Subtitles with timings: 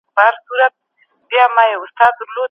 [0.17, 2.25] مایوسي ګناه ده.